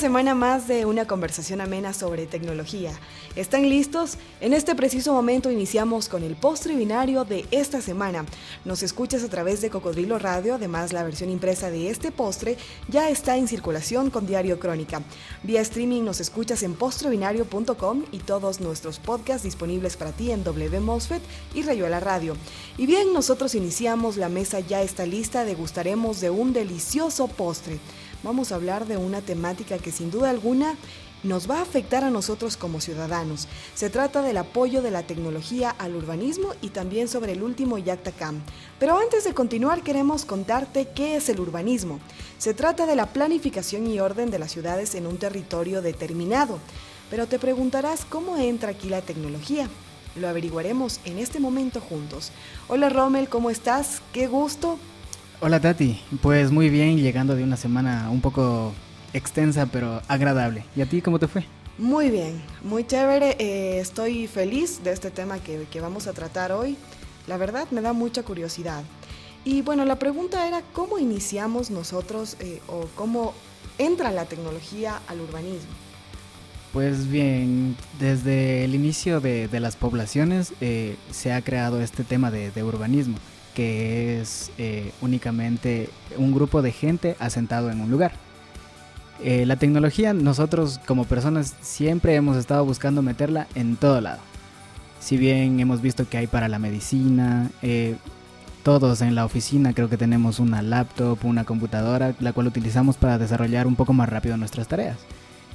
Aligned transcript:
semana 0.00 0.34
más 0.34 0.66
de 0.66 0.86
una 0.86 1.06
conversación 1.06 1.60
amena 1.60 1.92
sobre 1.92 2.24
tecnología. 2.24 2.90
¿Están 3.36 3.68
listos? 3.68 4.16
En 4.40 4.54
este 4.54 4.74
preciso 4.74 5.12
momento 5.12 5.50
iniciamos 5.50 6.08
con 6.08 6.22
el 6.22 6.36
postre 6.36 6.74
binario 6.74 7.26
de 7.26 7.44
esta 7.50 7.82
semana. 7.82 8.24
Nos 8.64 8.82
escuchas 8.82 9.22
a 9.22 9.28
través 9.28 9.60
de 9.60 9.68
Cocodrilo 9.68 10.18
Radio, 10.18 10.54
además 10.54 10.94
la 10.94 11.02
versión 11.02 11.28
impresa 11.28 11.70
de 11.70 11.90
este 11.90 12.12
postre 12.12 12.56
ya 12.88 13.10
está 13.10 13.36
en 13.36 13.46
circulación 13.46 14.08
con 14.08 14.26
Diario 14.26 14.58
Crónica. 14.58 15.02
Vía 15.42 15.60
streaming 15.60 16.02
nos 16.02 16.20
escuchas 16.20 16.62
en 16.62 16.76
postrebinario.com 16.76 18.04
y 18.10 18.20
todos 18.20 18.60
nuestros 18.60 18.98
podcasts 18.98 19.42
disponibles 19.42 19.98
para 19.98 20.12
ti 20.12 20.30
en 20.30 20.42
WMOSFET 20.42 21.20
y 21.54 21.60
Rayuela 21.62 22.00
Radio. 22.00 22.38
Y 22.78 22.86
bien, 22.86 23.12
nosotros 23.12 23.54
iniciamos, 23.54 24.16
la 24.16 24.30
mesa 24.30 24.60
ya 24.60 24.80
está 24.80 25.04
lista, 25.04 25.44
degustaremos 25.44 26.22
de 26.22 26.30
un 26.30 26.54
delicioso 26.54 27.28
postre 27.28 27.78
vamos 28.22 28.52
a 28.52 28.56
hablar 28.56 28.86
de 28.86 28.96
una 28.96 29.20
temática 29.20 29.78
que 29.78 29.92
sin 29.92 30.10
duda 30.10 30.30
alguna 30.30 30.76
nos 31.22 31.50
va 31.50 31.58
a 31.58 31.62
afectar 31.62 32.04
a 32.04 32.10
nosotros 32.10 32.56
como 32.56 32.80
ciudadanos. 32.80 33.46
Se 33.74 33.90
trata 33.90 34.22
del 34.22 34.38
apoyo 34.38 34.82
de 34.82 34.90
la 34.90 35.02
tecnología 35.02 35.70
al 35.70 35.94
urbanismo 35.94 36.54
y 36.62 36.70
también 36.70 37.08
sobre 37.08 37.32
el 37.32 37.42
último 37.42 37.78
Yactacam. 37.78 38.40
Pero 38.78 38.98
antes 38.98 39.24
de 39.24 39.34
continuar 39.34 39.82
queremos 39.82 40.24
contarte 40.24 40.88
qué 40.94 41.16
es 41.16 41.28
el 41.28 41.40
urbanismo. 41.40 42.00
Se 42.38 42.54
trata 42.54 42.86
de 42.86 42.96
la 42.96 43.06
planificación 43.06 43.86
y 43.86 44.00
orden 44.00 44.30
de 44.30 44.38
las 44.38 44.52
ciudades 44.52 44.94
en 44.94 45.06
un 45.06 45.18
territorio 45.18 45.82
determinado. 45.82 46.58
Pero 47.10 47.26
te 47.26 47.38
preguntarás 47.38 48.04
cómo 48.04 48.36
entra 48.36 48.70
aquí 48.70 48.88
la 48.88 49.02
tecnología. 49.02 49.68
Lo 50.16 50.28
averiguaremos 50.28 51.00
en 51.04 51.18
este 51.18 51.38
momento 51.38 51.80
juntos. 51.80 52.32
Hola 52.68 52.88
Rommel, 52.88 53.28
¿cómo 53.28 53.50
estás? 53.50 54.00
Qué 54.12 54.26
gusto. 54.26 54.78
Hola 55.42 55.58
Tati, 55.58 55.98
pues 56.20 56.50
muy 56.50 56.68
bien, 56.68 56.98
llegando 56.98 57.34
de 57.34 57.42
una 57.42 57.56
semana 57.56 58.10
un 58.10 58.20
poco 58.20 58.74
extensa 59.14 59.64
pero 59.64 60.02
agradable. 60.06 60.64
¿Y 60.76 60.82
a 60.82 60.86
ti 60.86 61.00
cómo 61.00 61.18
te 61.18 61.28
fue? 61.28 61.46
Muy 61.78 62.10
bien, 62.10 62.42
muy 62.62 62.86
chévere. 62.86 63.36
Eh, 63.38 63.80
estoy 63.80 64.26
feliz 64.26 64.84
de 64.84 64.92
este 64.92 65.10
tema 65.10 65.38
que, 65.38 65.80
vamos 65.80 66.08
a 66.08 66.12
tratar 66.12 66.52
hoy. 66.52 66.76
La 67.26 67.38
verdad 67.38 67.66
me 67.70 67.80
da 67.80 67.94
mucha 67.94 68.22
curiosidad. 68.22 68.82
Y 69.42 69.62
bueno, 69.62 69.86
la 69.86 69.98
pregunta 69.98 70.46
era 70.46 70.60
cómo 70.74 70.98
iniciamos 70.98 71.70
nosotros 71.70 72.36
eh, 72.40 72.60
o 72.66 72.86
cómo 72.94 73.32
entra 73.78 74.12
la 74.12 74.26
tecnología 74.26 75.00
al 75.08 75.22
urbanismo. 75.22 75.72
Pues 76.74 77.10
bien, 77.10 77.78
desde 77.98 78.64
el 78.64 78.74
inicio 78.74 79.22
de, 79.22 79.48
las 79.58 79.74
poblaciones 79.74 80.52
eh, 80.60 80.96
se 81.10 81.32
ha 81.32 81.40
creado 81.40 81.80
este 81.80 82.04
tema 82.04 82.30
de 82.30 82.62
urbanismo 82.62 83.16
que 83.54 84.20
es 84.20 84.50
eh, 84.58 84.92
únicamente 85.00 85.88
un 86.16 86.32
grupo 86.32 86.62
de 86.62 86.72
gente 86.72 87.16
asentado 87.18 87.70
en 87.70 87.80
un 87.80 87.90
lugar. 87.90 88.12
Eh, 89.22 89.44
la 89.44 89.56
tecnología, 89.56 90.14
nosotros 90.14 90.80
como 90.86 91.04
personas 91.04 91.54
siempre 91.60 92.14
hemos 92.14 92.36
estado 92.36 92.64
buscando 92.64 93.02
meterla 93.02 93.46
en 93.54 93.76
todo 93.76 94.00
lado. 94.00 94.20
Si 94.98 95.16
bien 95.16 95.60
hemos 95.60 95.80
visto 95.82 96.08
que 96.08 96.18
hay 96.18 96.26
para 96.26 96.48
la 96.48 96.58
medicina, 96.58 97.50
eh, 97.62 97.96
todos 98.62 99.00
en 99.00 99.14
la 99.14 99.24
oficina 99.24 99.72
creo 99.72 99.88
que 99.88 99.96
tenemos 99.96 100.38
una 100.38 100.62
laptop, 100.62 101.18
una 101.24 101.44
computadora, 101.44 102.14
la 102.20 102.32
cual 102.32 102.46
utilizamos 102.46 102.96
para 102.96 103.18
desarrollar 103.18 103.66
un 103.66 103.76
poco 103.76 103.92
más 103.92 104.08
rápido 104.08 104.36
nuestras 104.36 104.68
tareas. 104.68 104.98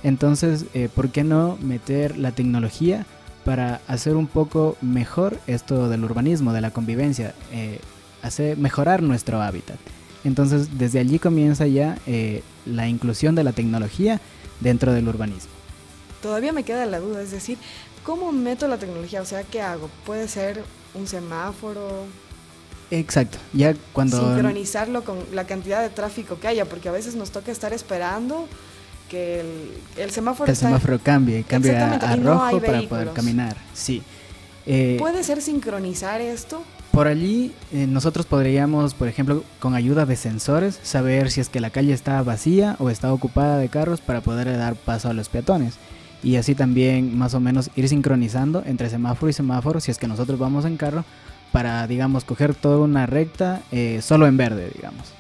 Entonces, 0.04 0.66
¿por 0.94 1.10
qué 1.10 1.24
no 1.24 1.58
meter 1.62 2.18
la 2.18 2.32
tecnología 2.32 3.06
para 3.46 3.80
hacer 3.88 4.16
un 4.16 4.28
poco 4.28 4.76
mejor 4.82 5.40
esto 5.48 5.88
del 5.88 6.04
urbanismo, 6.04 6.52
de 6.52 6.62
la 6.62 6.72
convivencia, 6.72 7.34
eh, 7.52 7.80
hacer 8.22 8.58
mejorar 8.58 9.04
nuestro 9.04 9.42
hábitat. 9.42 9.78
Entonces 10.26 10.78
desde 10.80 11.00
allí 11.00 11.20
comienza 11.20 11.68
ya 11.68 11.98
eh, 12.08 12.42
la 12.66 12.88
inclusión 12.88 13.36
de 13.36 13.44
la 13.44 13.54
tecnología 13.54 14.20
dentro 14.60 14.92
del 14.92 15.08
urbanismo. 15.08 15.52
Todavía 16.24 16.52
me 16.52 16.64
queda 16.64 16.88
la 16.88 17.00
duda, 17.00 17.22
es 17.22 17.30
decir, 17.30 17.60
¿cómo 18.04 18.32
meto 18.32 18.68
la 18.68 18.78
tecnología? 18.78 19.22
O 19.22 19.26
sea, 19.26 19.44
¿qué 19.44 19.62
hago? 19.62 19.92
¿Puede 20.06 20.28
ser 20.28 20.64
un 20.96 21.06
semáforo? 21.06 22.06
Exacto, 22.90 23.38
ya 23.54 23.76
cuando... 23.94 24.18
Sincronizarlo 24.18 25.04
con 25.04 25.20
la 25.34 25.46
cantidad 25.46 25.84
de 25.84 25.90
tráfico 25.90 26.40
que 26.40 26.48
haya, 26.48 26.66
porque 26.66 26.90
a 26.90 26.92
veces 26.92 27.16
nos 27.16 27.30
toca 27.30 27.52
estar 27.52 27.74
esperando 27.74 28.48
que 29.10 29.44
el, 29.98 30.12
semáforo... 30.12 30.50
el 30.50 30.56
semáforo 30.56 31.00
cambie, 31.00 31.44
cambie 31.44 31.76
a, 31.76 32.16
rojo 32.16 32.60
para 32.62 32.82
poder 32.84 33.12
caminar, 33.14 33.58
sí. 33.74 34.02
Eh, 34.66 34.98
¿Puede 35.00 35.24
ser 35.24 35.42
sincronizar 35.42 36.22
esto? 36.22 36.64
Por 36.92 37.08
allí 37.08 37.52
eh, 37.74 37.88
nosotros 37.88 38.26
podríamos, 38.26 38.94
por 38.94 39.08
ejemplo, 39.08 39.44
con 39.60 39.76
ayuda 39.76 40.06
de 40.06 40.16
sensores, 40.16 40.80
saber 40.82 41.30
si 41.30 41.42
es 41.42 41.50
que 41.50 41.60
la 41.60 41.70
calle 41.70 41.94
está 41.94 42.22
vacía 42.24 42.78
o 42.80 42.90
está 42.90 43.12
ocupada 43.14 43.58
de 43.58 43.68
carros 43.68 44.00
para 44.00 44.22
poder 44.22 44.58
dar 44.58 44.76
paso 44.76 45.10
a 45.10 45.14
los 45.14 45.28
peatones. 45.28 45.76
Y 46.24 46.38
así 46.38 46.56
también 46.56 47.18
más 47.18 47.34
o 47.34 47.40
menos 47.40 47.70
ir 47.76 47.90
sincronizando 47.90 48.64
entre 48.66 48.90
semáforo 48.90 49.30
y 49.30 49.34
semáforo 49.34 49.80
si 49.80 49.92
es 49.92 49.98
que 49.98 50.08
nosotros 50.08 50.40
vamos 50.40 50.66
en 50.66 50.78
carro 50.78 51.04
para, 51.52 51.86
digamos, 51.86 52.24
coger 52.24 52.56
toda 52.56 52.78
una 52.78 53.06
recta 53.06 53.62
eh, 53.72 54.00
solo 54.02 54.26
en 54.26 54.38
verde, 54.38 54.72
digamos. 54.74 55.15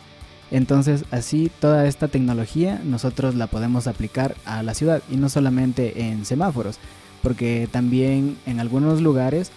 Entonces 0.51 1.05
así 1.11 1.51
toda 1.59 1.87
esta 1.87 2.07
tecnología 2.07 2.81
nosotros 2.83 3.35
la 3.35 3.47
podemos 3.47 3.87
aplicar 3.87 4.35
a 4.45 4.63
la 4.63 4.73
ciudad 4.73 5.01
y 5.11 5.17
no 5.17 5.29
solamente 5.29 6.07
en 6.09 6.25
semáforos, 6.25 6.77
porque 7.23 7.67
también 7.71 8.37
en 8.45 8.59
algunos 8.59 9.01
lugares 9.01 9.51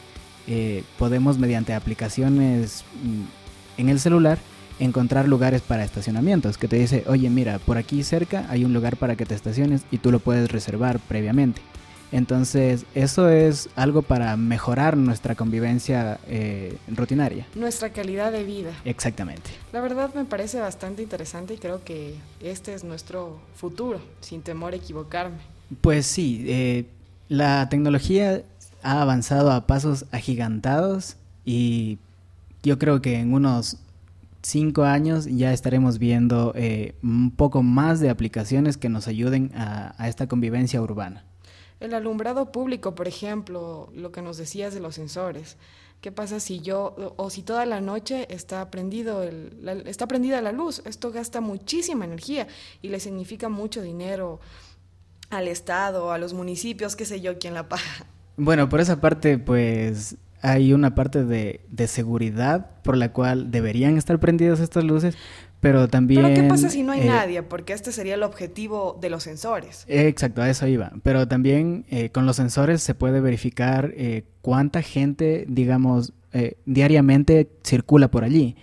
eh, 0.46 0.82
podemos 0.98 1.38
mediante 1.38 1.74
aplicaciones 1.74 2.84
mm, 3.02 3.80
en 3.80 3.88
el 3.90 4.00
celular 4.00 4.38
encontrar 4.78 5.28
lugares 5.28 5.60
para 5.60 5.84
estacionamientos, 5.84 6.56
que 6.56 6.68
te 6.68 6.76
dice, 6.76 7.04
oye 7.06 7.28
mira, 7.30 7.58
por 7.58 7.76
aquí 7.76 8.02
cerca 8.02 8.46
hay 8.48 8.64
un 8.64 8.72
lugar 8.72 8.96
para 8.96 9.16
que 9.16 9.26
te 9.26 9.34
estaciones 9.34 9.82
y 9.90 9.98
tú 9.98 10.10
lo 10.10 10.20
puedes 10.20 10.50
reservar 10.50 11.00
previamente. 11.00 11.60
Entonces, 12.10 12.86
eso 12.94 13.28
es 13.28 13.68
algo 13.76 14.02
para 14.02 14.36
mejorar 14.36 14.96
nuestra 14.96 15.34
convivencia 15.34 16.18
eh, 16.26 16.76
rutinaria. 16.88 17.46
Nuestra 17.54 17.90
calidad 17.90 18.32
de 18.32 18.44
vida. 18.44 18.70
Exactamente. 18.84 19.50
La 19.72 19.80
verdad 19.80 20.14
me 20.14 20.24
parece 20.24 20.60
bastante 20.60 21.02
interesante 21.02 21.54
y 21.54 21.58
creo 21.58 21.84
que 21.84 22.14
este 22.40 22.72
es 22.74 22.84
nuestro 22.84 23.40
futuro, 23.54 24.00
sin 24.20 24.42
temor 24.42 24.72
a 24.72 24.76
equivocarme. 24.76 25.38
Pues 25.80 26.06
sí, 26.06 26.44
eh, 26.48 26.86
la 27.28 27.68
tecnología 27.68 28.42
ha 28.82 29.02
avanzado 29.02 29.52
a 29.52 29.66
pasos 29.66 30.06
agigantados 30.10 31.16
y 31.44 31.98
yo 32.62 32.78
creo 32.78 33.02
que 33.02 33.18
en 33.18 33.34
unos 33.34 33.76
cinco 34.40 34.84
años 34.84 35.26
ya 35.26 35.52
estaremos 35.52 35.98
viendo 35.98 36.52
eh, 36.56 36.94
un 37.02 37.30
poco 37.32 37.62
más 37.62 38.00
de 38.00 38.08
aplicaciones 38.08 38.78
que 38.78 38.88
nos 38.88 39.08
ayuden 39.08 39.50
a 39.54 40.08
esta 40.08 40.26
convivencia 40.26 40.80
urbana. 40.80 41.24
El 41.80 41.94
alumbrado 41.94 42.50
público, 42.50 42.94
por 42.94 43.08
ejemplo, 43.08 43.90
lo 43.94 44.12
que 44.12 44.22
nos 44.22 44.36
decías 44.36 44.74
de 44.74 44.80
los 44.80 44.96
sensores. 44.96 45.56
¿Qué 46.00 46.12
pasa 46.12 46.38
si 46.38 46.60
yo 46.60 46.94
o 47.16 47.28
si 47.28 47.42
toda 47.42 47.66
la 47.66 47.80
noche 47.80 48.26
está 48.30 48.70
prendido 48.70 49.24
está 49.84 50.06
prendida 50.06 50.40
la 50.40 50.52
luz? 50.52 50.80
Esto 50.84 51.10
gasta 51.10 51.40
muchísima 51.40 52.04
energía 52.04 52.46
y 52.82 52.88
le 52.88 53.00
significa 53.00 53.48
mucho 53.48 53.82
dinero 53.82 54.38
al 55.30 55.48
estado, 55.48 56.12
a 56.12 56.18
los 56.18 56.34
municipios, 56.34 56.94
qué 56.94 57.04
sé 57.04 57.20
yo, 57.20 57.38
quién 57.38 57.54
la 57.54 57.68
paga. 57.68 58.06
Bueno, 58.36 58.68
por 58.68 58.80
esa 58.80 59.00
parte, 59.00 59.38
pues 59.38 60.16
hay 60.40 60.72
una 60.72 60.94
parte 60.94 61.24
de, 61.24 61.60
de 61.68 61.88
seguridad 61.88 62.70
por 62.82 62.96
la 62.96 63.12
cual 63.12 63.50
deberían 63.50 63.96
estar 63.98 64.20
prendidas 64.20 64.60
estas 64.60 64.84
luces, 64.84 65.16
pero 65.60 65.88
también... 65.88 66.22
Pero 66.22 66.34
¿qué 66.34 66.48
pasa 66.48 66.70
si 66.70 66.82
no 66.82 66.92
hay 66.92 67.00
eh, 67.00 67.06
nadie? 67.06 67.42
Porque 67.42 67.72
este 67.72 67.90
sería 67.92 68.14
el 68.14 68.22
objetivo 68.22 68.96
de 69.00 69.10
los 69.10 69.24
sensores. 69.24 69.84
exacto, 69.88 70.42
a 70.42 70.48
eso 70.48 70.66
iba. 70.66 70.92
Pero 71.02 71.26
también 71.26 71.84
eh, 71.88 72.10
con 72.10 72.26
los 72.26 72.36
sensores 72.36 72.82
se 72.82 72.94
puede 72.94 73.20
verificar 73.20 73.92
eh, 73.96 74.24
cuánta 74.42 74.82
gente, 74.82 75.44
digamos, 75.48 76.12
diariamente 76.66 77.48
circula 77.64 78.10
por 78.10 78.22
allí. 78.22 78.54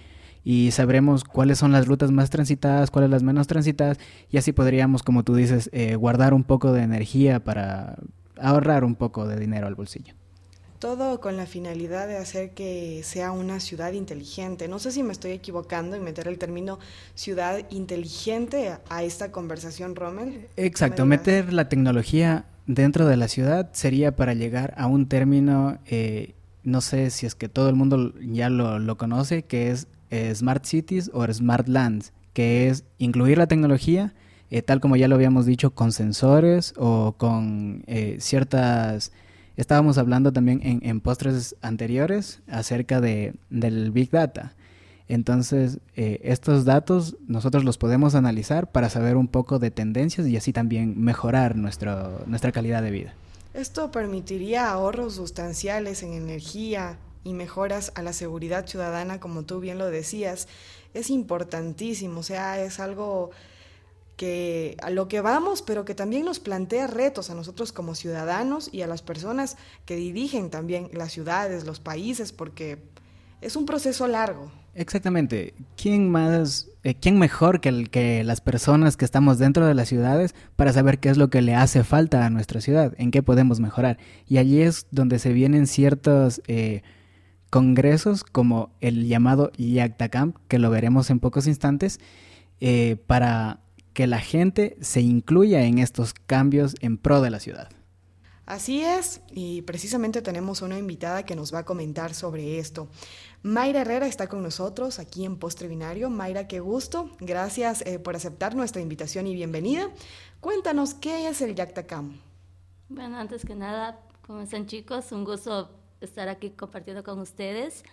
Y 0.45 0.71
sabremos 0.71 1.23
cuáles 1.23 1.57
son 1.57 1.73
las 1.73 1.87
rutas 1.87 2.11
más 2.11 2.29
transitadas, 2.29 2.89
cuáles 2.91 3.09
las 3.09 3.23
menos 3.23 3.47
transitadas. 3.47 3.97
Y 4.29 4.37
así 4.37 4.53
podríamos, 4.53 5.03
como 5.03 5.23
tú 5.23 5.35
dices, 5.35 5.69
guardar 5.97 6.33
un 6.33 6.43
poco 6.43 6.71
de 6.71 6.83
energía 6.83 7.43
para 7.43 7.97
ahorrar 8.39 8.85
un 8.85 8.95
poco 8.95 9.27
de 9.27 9.37
dinero 9.37 9.67
al 9.67 9.75
bolsillo. 9.75 10.13
Todo 10.85 11.19
con 11.19 11.35
la 11.35 11.47
finalidad 11.47 12.07
de 12.07 12.17
hacer 12.17 12.51
que 12.51 13.01
sea 13.03 13.31
una 13.31 13.59
ciudad 13.59 13.93
inteligente. 13.93 14.67
No 14.67 14.77
sé 14.77 14.91
si 14.91 15.01
me 15.01 15.13
estoy 15.13 15.31
equivocando 15.31 15.95
en 15.95 16.03
meter 16.03 16.27
el 16.27 16.37
término 16.37 16.77
ciudad 17.15 17.65
inteligente 17.71 18.71
a 18.87 19.01
esta 19.01 19.31
conversación, 19.31 19.95
Rommel. 19.95 20.47
Exacto, 20.57 21.07
meter 21.07 21.53
la 21.53 21.69
tecnología 21.69 22.45
dentro 22.67 23.07
de 23.07 23.17
la 23.17 23.27
ciudad 23.27 23.71
sería 23.73 24.15
para 24.15 24.35
llegar 24.35 24.75
a 24.77 24.85
un 24.85 25.07
término, 25.07 25.79
eh, 25.87 26.35
no 26.61 26.81
sé 26.81 27.09
si 27.09 27.25
es 27.25 27.33
que 27.33 27.49
todo 27.49 27.67
el 27.67 27.75
mundo 27.75 28.13
ya 28.21 28.51
lo, 28.51 28.95
conoce, 28.95 29.41
que 29.41 29.71
es 29.71 29.87
eh, 30.11 30.35
Smart 30.35 30.65
Cities 30.65 31.09
o 31.15 31.25
Smart 31.33 31.67
Lands, 31.67 32.13
que 32.33 32.67
es 32.67 32.83
incluir 32.99 33.39
la 33.39 33.47
tecnología, 33.47 34.13
eh, 34.51 34.61
tal 34.61 34.81
como 34.81 34.97
ya 34.97 35.07
lo 35.07 35.15
habíamos 35.15 35.47
dicho, 35.47 35.71
con 35.71 35.91
sensores 35.91 36.75
o 36.77 37.15
con 37.17 37.83
ciertas 38.19 39.11
Estábamos 39.57 39.97
hablando 39.97 40.33
también 40.33 40.59
en, 40.63 40.99
postres 40.99 41.55
anteriores 41.61 42.41
acerca 42.47 42.99
de, 42.99 43.35
del 43.49 43.91
Big 43.91 44.11
Data. 44.11 44.53
Entonces, 45.07 45.79
eh, 45.95 46.19
estos 46.23 46.65
datos 46.65 47.15
nosotros 47.27 47.63
los 47.63 47.77
podemos 47.77 48.15
analizar 48.15 48.71
para 48.71 48.89
saber 48.89 49.15
un 49.15 49.27
poco 49.27 49.59
de 49.59 49.71
tendencias 49.71 50.27
y 50.27 50.35
así 50.35 50.51
también 50.51 50.99
mejorar 50.99 51.55
nuestro, 51.55 52.23
nuestra 52.25 52.51
calidad 52.51 52.81
de 52.81 52.91
vida. 52.91 53.13
Esto 53.53 53.91
permitiría 53.91 54.69
ahorros 54.69 55.15
sustanciales 55.15 56.03
en 56.03 56.13
energía 56.13 56.97
y 57.23 57.33
mejoras 57.33 57.91
a 57.95 58.01
la 58.01 58.13
seguridad 58.13 58.67
ciudadana, 58.67 59.19
como 59.19 59.43
tú 59.43 59.59
bien 59.59 59.77
lo 59.77 59.89
decías. 59.89 60.47
Es 60.93 61.09
importantísimo, 61.09 62.19
o 62.19 62.23
sea, 62.23 62.61
es 62.61 62.79
algo 62.79 63.31
que 64.15 64.77
a 64.81 64.89
lo 64.89 65.07
que 65.07 65.21
vamos, 65.21 65.61
pero 65.61 65.85
que 65.85 65.95
también 65.95 66.25
nos 66.25 66.39
plantea 66.39 66.87
retos 66.87 67.29
a 67.29 67.35
nosotros 67.35 67.71
como 67.71 67.95
ciudadanos 67.95 68.69
y 68.71 68.81
a 68.81 68.87
las 68.87 69.01
personas 69.01 69.57
que 69.85 69.95
dirigen 69.95 70.49
también 70.49 70.89
las 70.93 71.11
ciudades, 71.11 71.65
los 71.65 71.79
países, 71.79 72.31
porque 72.31 72.79
es 73.41 73.55
un 73.55 73.65
proceso 73.65 74.07
largo. 74.07 74.51
Exactamente. 74.75 75.53
¿Quién 75.77 76.09
más, 76.09 76.67
eh, 76.83 76.95
quién 76.95 77.17
mejor 77.17 77.61
que, 77.61 78.23
las 78.25 78.41
personas 78.41 78.97
que 78.97 79.05
estamos 79.05 79.39
dentro 79.39 79.65
de 79.65 79.73
las 79.73 79.87
ciudades 79.87 80.35
para 80.57 80.73
saber 80.73 80.99
qué 80.99 81.09
es 81.09 81.17
lo 81.17 81.29
que 81.29 81.41
le 81.41 81.55
hace 81.55 81.83
falta 81.83 82.25
a 82.25 82.29
nuestra 82.29 82.59
ciudad, 82.59 82.93
en 82.97 83.11
qué 83.11 83.23
podemos 83.23 83.61
mejorar? 83.61 83.97
Y 84.27 84.37
allí 84.37 84.61
es 84.61 84.87
donde 84.91 85.19
se 85.19 85.31
vienen 85.31 85.65
ciertos 85.65 86.41
eh, 86.47 86.83
congresos 87.49 88.25
como 88.25 88.71
el 88.81 89.07
llamado 89.07 89.51
Camp, 90.11 90.35
que 90.49 90.59
lo 90.59 90.69
veremos 90.69 91.09
en 91.09 91.21
pocos 91.21 91.47
instantes, 91.47 92.01
eh, 92.59 92.97
para 93.07 93.61
que 93.95 94.05
la 94.05 94.19
gente 94.19 94.77
se 94.81 95.01
incluya 95.01 95.63
en 95.63 95.79
estos 95.79 96.13
cambios 96.13 96.75
en 96.81 96.97
pro 96.97 97.21
de 97.21 97.31
la 97.31 97.39
ciudad. 97.39 97.69
Así 98.45 98.83
es, 98.83 99.21
y 99.31 99.63
precisamente 99.63 100.21
tenemos 100.21 100.61
una 100.61 100.77
invitada 100.77 101.23
que 101.23 101.35
nos 101.35 101.51
va 101.51 101.59
a 101.59 101.65
comentar 101.65 102.13
sobre 102.13 102.59
esto. 102.59 102.89
Mayra 103.41 103.81
Herrera 103.81 104.05
está 104.05 104.27
con 104.27 104.43
nosotros 104.43 104.99
aquí 104.99 105.25
en 105.25 105.37
Postre 105.37 105.67
Binario. 105.67 106.11
Mayra, 106.11 106.47
qué 106.47 106.59
gusto. 106.59 107.09
Gracias 107.19 107.81
eh, 107.87 107.97
por 107.97 108.15
aceptar 108.15 108.53
nuestra 108.53 108.81
invitación 108.81 109.25
y 109.27 109.33
bienvenida. 109.33 109.89
Cuéntanos, 110.41 110.93
¿qué 110.93 111.27
es 111.27 111.41
el 111.41 111.55
Yactacam? 111.55 112.19
Bueno, 112.89 113.17
antes 113.17 113.45
que 113.45 113.55
nada, 113.55 113.99
¿cómo 114.27 114.41
están 114.41 114.67
chicos? 114.67 115.11
Un 115.13 115.23
gusto 115.23 115.71
estar 116.01 116.27
aquí 116.27 116.49
compartiendo 116.49 117.03
con 117.03 117.17
ustedes 117.19 117.83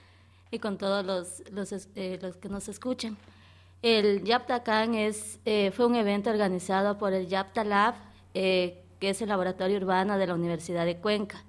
y 0.51 0.59
con 0.59 0.77
todos 0.77 1.07
los, 1.07 1.51
los, 1.53 1.89
eh, 1.95 2.19
los 2.21 2.37
que 2.37 2.49
nos 2.49 2.69
escuchan. 2.69 3.17
El 3.83 4.25
YAPTACAN 4.25 4.95
es, 4.95 5.41
eh, 5.45 5.71
fue 5.73 5.87
un 5.87 5.97
evento 5.97 6.31
organizado 6.31 6.99
por 6.99 7.13
el 7.13 7.27
YAPTA 7.27 7.65
Lab, 7.65 7.95
que 8.33 8.85
es 9.01 9.21
el 9.21 9.29
laboratorio 9.29 9.77
urbano 9.77 10.17
de 10.17 10.27
la 10.27 10.35
Universidad 10.35 10.87
de 10.87 10.97
Cuenca. 10.97 11.45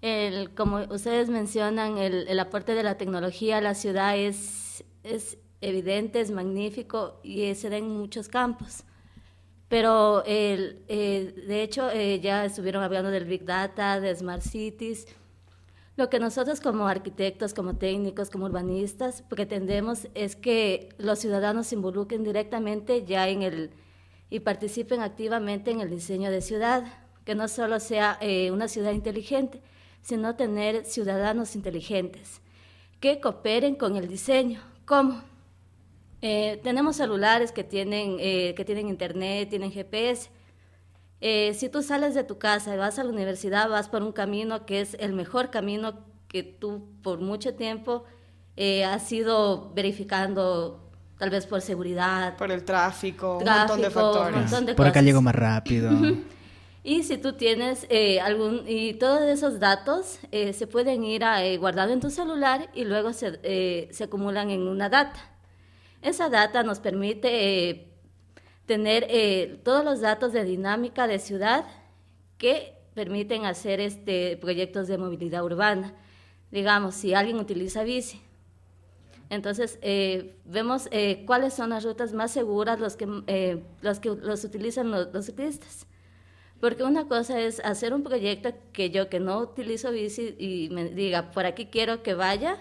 El, 0.00 0.50
como 0.54 0.78
ustedes 0.90 1.28
mencionan, 1.28 1.98
el, 1.98 2.26
el, 2.28 2.40
aporte 2.40 2.74
de 2.74 2.82
la 2.82 2.96
tecnología 2.96 3.58
a 3.58 3.60
la 3.60 3.74
ciudad 3.74 4.16
es, 4.16 4.84
es 5.02 5.38
evidente, 5.60 6.20
es 6.20 6.30
magnífico 6.30 7.20
y 7.22 7.54
se 7.54 7.70
da 7.70 7.76
en 7.76 7.88
muchos 7.88 8.28
campos. 8.28 8.84
Pero 9.68 10.22
el, 10.24 10.82
eh, 10.88 11.34
de 11.48 11.62
hecho 11.62 11.90
eh, 11.90 12.20
ya 12.20 12.44
estuvieron 12.44 12.82
hablando 12.82 13.10
del 13.10 13.24
Big 13.24 13.44
Data, 13.44 13.98
de 13.98 14.14
Smart 14.14 14.42
Cities. 14.42 15.06
Lo 15.96 16.10
que 16.10 16.18
nosotros 16.18 16.60
como 16.60 16.88
arquitectos, 16.88 17.54
como 17.54 17.76
técnicos, 17.76 18.28
como 18.28 18.46
urbanistas 18.46 19.22
pretendemos 19.22 20.08
es 20.14 20.34
que 20.34 20.88
los 20.98 21.20
ciudadanos 21.20 21.68
se 21.68 21.76
involucren 21.76 22.24
directamente 22.24 23.04
ya 23.04 23.28
en 23.28 23.42
el, 23.42 23.70
y 24.28 24.40
participen 24.40 25.02
activamente 25.02 25.70
en 25.70 25.80
el 25.80 25.90
diseño 25.90 26.32
de 26.32 26.40
ciudad, 26.40 26.84
que 27.24 27.36
no 27.36 27.46
solo 27.46 27.78
sea 27.78 28.18
eh, 28.20 28.50
una 28.50 28.66
ciudad 28.66 28.90
inteligente, 28.90 29.62
sino 30.02 30.34
tener 30.34 30.84
ciudadanos 30.84 31.54
inteligentes 31.54 32.40
que 32.98 33.20
cooperen 33.20 33.76
con 33.76 33.96
el 33.96 34.08
diseño. 34.08 34.60
¿Cómo? 34.86 35.22
Eh, 36.22 36.58
tenemos 36.64 36.96
celulares 36.96 37.52
que 37.52 37.62
tienen, 37.62 38.16
eh, 38.18 38.54
que 38.56 38.64
tienen 38.64 38.88
internet, 38.88 39.48
tienen 39.48 39.70
GPS. 39.70 40.30
Si 41.54 41.68
tú 41.70 41.82
sales 41.82 42.14
de 42.14 42.22
tu 42.22 42.38
casa 42.38 42.74
y 42.74 42.78
vas 42.78 42.98
a 42.98 43.04
la 43.04 43.10
universidad, 43.10 43.70
vas 43.70 43.88
por 43.88 44.02
un 44.02 44.12
camino 44.12 44.66
que 44.66 44.82
es 44.82 44.94
el 45.00 45.14
mejor 45.14 45.50
camino 45.50 46.04
que 46.28 46.42
tú 46.42 46.88
por 47.02 47.20
mucho 47.20 47.54
tiempo 47.54 48.04
has 48.56 49.10
ido 49.10 49.72
verificando 49.74 50.84
tal 51.18 51.30
vez 51.30 51.46
por 51.46 51.60
seguridad. 51.60 52.36
Por 52.36 52.50
el 52.50 52.64
tráfico, 52.64 53.38
un 53.38 53.44
montón 53.44 53.80
de 53.80 53.90
factores. 53.90 54.74
por 54.74 54.86
acá 54.86 55.00
llego 55.02 55.22
más 55.22 55.34
rápido. 55.34 55.90
y 56.84 57.02
si 57.02 57.18
tú 57.18 57.34
tienes 57.34 57.86
eh, 57.88 58.20
algún, 58.20 58.64
y 58.66 58.94
todos 58.94 59.22
esos 59.22 59.60
datos 59.60 60.18
eh, 60.32 60.52
se 60.52 60.66
pueden 60.66 61.04
ir 61.04 61.24
a, 61.24 61.44
eh, 61.44 61.56
guardado 61.56 61.92
en 61.92 62.00
tu 62.00 62.10
celular 62.10 62.68
y 62.74 62.84
luego 62.84 63.12
se, 63.12 63.88
se, 63.90 64.04
acumulan 64.04 64.50
en 64.50 64.68
una 64.68 64.88
data. 64.88 65.18
Esa 66.02 66.28
data 66.28 66.62
nos 66.62 66.80
permite 66.80 67.93
tener 68.66 69.60
todos 69.62 69.84
los 69.84 70.00
datos 70.00 70.32
de 70.32 70.44
dinámica 70.44 71.06
de 71.06 71.18
ciudad 71.18 71.64
que 72.38 72.74
permiten 72.94 73.44
hacer 73.44 73.80
este, 73.80 74.36
proyectos 74.36 74.88
de 74.88 74.98
movilidad 74.98 75.44
urbana. 75.44 75.94
Digamos, 76.50 76.94
si 76.94 77.14
alguien 77.14 77.38
utiliza 77.38 77.82
bici, 77.82 78.20
entonces, 79.30 79.78
eh, 79.82 80.36
vemos 80.44 80.88
eh, 80.90 81.24
cuáles 81.26 81.54
son 81.54 81.70
las 81.70 81.84
rutas 81.84 82.12
más 82.12 82.30
seguras 82.30 82.78
los 82.78 82.96
que, 82.96 83.08
eh, 83.26 83.62
los, 83.80 83.98
que 83.98 84.10
los 84.10 84.44
utilizan 84.44 84.90
los, 84.90 85.12
los, 85.12 85.26
ciclistas. 85.26 85.86
Porque 86.60 86.84
una 86.84 87.08
cosa 87.08 87.40
es 87.40 87.60
hacer 87.60 87.94
un 87.94 88.02
proyecto 88.02 88.54
que 88.72 88.90
yo 88.90 89.08
que 89.08 89.20
no 89.20 89.38
utilizo 89.38 89.90
bici 89.90 90.36
y 90.38 90.68
me 90.70 90.84
diga, 90.84 91.30
por 91.30 91.46
aquí 91.46 91.66
quiero 91.66 92.02
que 92.02 92.14
vaya, 92.14 92.58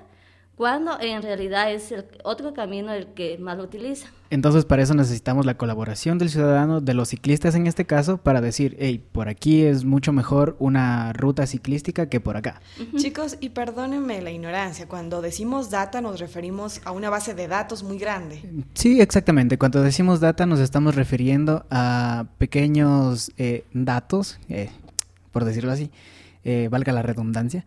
cuando 0.56 1.00
en 1.00 1.22
realidad 1.22 1.72
es 1.72 1.92
el 1.92 2.06
otro 2.24 2.54
camino 2.54 2.94
el 2.94 3.08
que 3.08 3.38
más 3.40 3.58
lo 3.58 3.64
utiliza. 3.64 4.08
Entonces 4.30 4.66
para 4.66 4.84
eso 4.84 4.94
necesitamos 4.94 5.46
la 5.46 5.58
colaboración 5.58 6.18
del 6.18 6.30
ciudadano, 6.30 6.82
de 6.82 6.94
los 6.94 7.10
ciclistas 7.10 7.56
en 7.56 7.68
este 7.68 7.86
caso, 7.86 8.18
para 8.18 8.42
decir, 8.42 8.76
hey, 8.80 9.04
por 9.12 9.30
aquí 9.30 9.64
es 9.64 9.84
mucho 9.84 10.12
mejor 10.12 10.56
una 10.60 11.14
ruta 11.14 11.46
ciclística 11.48 12.08
que 12.08 12.20
por 12.20 12.38
acá. 12.38 12.62
Chicos, 12.96 13.38
y 13.40 13.50
perdónenme 13.50 14.22
la 14.22 14.32
ignorancia, 14.32 14.88
cuando 14.88 15.22
decimos 15.22 15.70
data 15.70 16.02
nos 16.02 16.20
referimos 16.20 16.82
a 16.86 16.92
una 16.92 17.10
base 17.10 17.34
de 17.34 17.48
datos 17.48 17.84
muy 17.84 17.98
grande. 17.98 18.42
Sí, 18.74 19.02
exactamente. 19.02 19.58
Cuando 19.58 19.82
decimos 19.82 20.20
data 20.20 20.46
nos 20.46 20.60
estamos 20.60 20.96
refiriendo 20.96 21.66
a 21.70 22.26
pequeños 22.38 23.32
eh, 23.38 23.66
datos, 23.74 24.40
eh, 24.50 24.70
por 25.32 25.46
decirlo 25.46 25.72
así, 25.72 25.92
eh, 26.44 26.68
valga 26.70 26.92
la 26.92 27.02
redundancia 27.02 27.66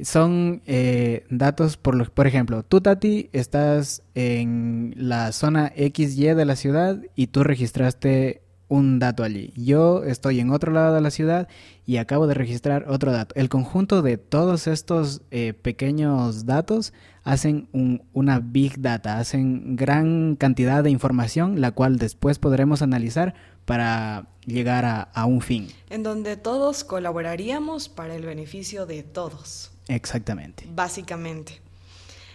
son 0.00 0.62
eh, 0.66 1.24
datos, 1.30 1.76
por, 1.76 2.10
por 2.10 2.26
ejemplo, 2.26 2.62
tú 2.62 2.80
Tati 2.80 3.30
estás 3.32 4.02
en 4.14 4.94
la 4.96 5.32
zona 5.32 5.72
XY 5.76 6.34
de 6.34 6.44
la 6.44 6.56
ciudad 6.56 7.00
y 7.14 7.28
tú 7.28 7.42
registraste 7.42 8.42
un 8.68 8.98
dato 8.98 9.22
allí. 9.22 9.52
Yo 9.56 10.02
estoy 10.04 10.40
en 10.40 10.50
otro 10.50 10.72
lado 10.72 10.94
de 10.94 11.00
la 11.00 11.10
ciudad 11.10 11.48
y 11.86 11.98
acabo 11.98 12.26
de 12.26 12.34
registrar 12.34 12.86
otro 12.88 13.12
dato. 13.12 13.34
El 13.36 13.48
conjunto 13.48 14.02
de 14.02 14.18
todos 14.18 14.66
estos 14.66 15.22
eh, 15.30 15.54
pequeños 15.54 16.46
datos 16.46 16.92
hacen 17.22 17.68
una 18.12 18.40
big 18.40 18.80
data, 18.80 19.18
hacen 19.18 19.76
gran 19.76 20.36
cantidad 20.36 20.82
de 20.82 20.90
información, 20.90 21.60
la 21.60 21.70
cual 21.72 21.98
después 21.98 22.38
podremos 22.38 22.82
analizar 22.82 23.34
para 23.64 24.28
llegar 24.44 25.10
a 25.12 25.26
un 25.26 25.40
fin. 25.40 25.68
En 25.90 26.02
donde 26.02 26.36
todos 26.36 26.84
colaboraríamos 26.84 27.88
para 27.88 28.14
el 28.14 28.24
beneficio 28.24 28.86
de 28.86 29.02
todos. 29.02 29.75
Exactamente. 29.88 30.66
Básicamente. 30.74 31.60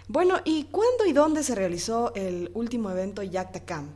Bueno, 0.07 0.35
¿y 0.43 0.65
cuándo 0.65 1.05
y 1.05 1.13
dónde 1.13 1.43
se 1.43 1.55
realizó 1.55 2.13
el 2.15 2.51
último 2.53 2.89
evento 2.89 3.23
Yacta 3.23 3.61
Camp? 3.61 3.91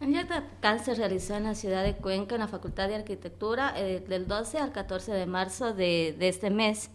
El 0.00 0.12
Yacta 0.12 0.44
Camp 0.60 0.80
se 0.80 0.94
realizó 0.94 1.34
en 1.34 1.44
la 1.44 1.54
ciudad 1.54 1.82
de 1.82 1.94
Cuenca, 1.94 2.34
en 2.34 2.42
la 2.42 2.48
Facultad 2.48 2.88
de 2.88 2.96
Arquitectura, 2.96 3.72
eh, 3.76 4.04
del 4.06 4.28
12 4.28 4.58
al 4.58 4.72
14 4.72 5.12
de 5.12 5.26
marzo 5.26 5.72
de, 5.72 6.14
este 6.20 6.50
mes. 6.50 6.90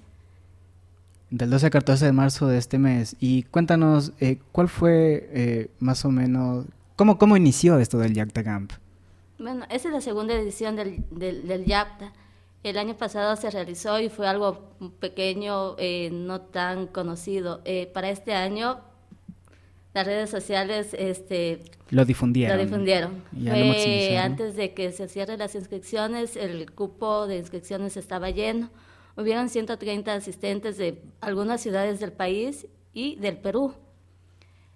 Del 1.31 1.49
12 1.49 1.65
al 1.65 1.71
14 1.71 2.05
de 2.05 2.11
marzo 2.11 2.47
de 2.47 2.57
este 2.57 2.77
mes. 2.77 3.15
Y 3.19 3.43
cuéntanos, 3.43 4.13
eh, 4.19 4.39
¿cuál 4.51 4.69
fue 4.69 5.29
eh, 5.33 5.71
más 5.79 6.05
o 6.05 6.11
menos, 6.11 6.65
cómo, 6.95 7.17
cómo 7.17 7.35
inició 7.35 7.79
esto 7.79 7.97
del 7.97 8.13
Yacta 8.13 8.43
Camp? 8.43 8.71
Bueno, 9.39 9.65
esa 9.69 9.87
es 9.87 9.93
la 9.93 10.01
segunda 10.01 10.35
edición 10.35 10.75
del, 10.75 11.03
del, 11.09 11.47
del 11.47 11.65
YACTA. 11.65 12.13
El 12.63 12.77
año 12.77 12.95
pasado 12.95 13.35
se 13.37 13.49
realizó 13.49 13.99
y 13.99 14.09
fue 14.09 14.27
algo 14.27 14.75
pequeño, 14.99 15.75
eh, 15.79 16.09
no 16.11 16.41
tan 16.41 16.85
conocido. 16.87 17.61
Eh, 17.65 17.89
para 17.91 18.11
este 18.11 18.33
año, 18.33 18.79
las 19.95 20.05
redes 20.05 20.29
sociales 20.29 20.93
este, 20.93 21.63
lo 21.89 22.05
difundieron. 22.05 22.57
Lo 22.57 22.63
difundieron. 22.63 23.23
antes 24.17 24.55
de 24.55 24.73
que 24.73 24.91
se 24.91 25.07
cierren 25.07 25.39
las 25.39 25.55
inscripciones, 25.55 26.37
el 26.37 26.71
cupo 26.71 27.25
de 27.25 27.37
inscripciones 27.37 27.97
estaba 27.97 28.29
lleno. 28.29 28.69
Hubieron 29.17 29.49
130 29.49 30.13
asistentes 30.13 30.77
de 30.77 31.01
algunas 31.19 31.61
ciudades 31.61 31.99
del 31.99 32.13
país 32.13 32.67
y 32.93 33.15
del 33.15 33.37
Perú. 33.37 33.73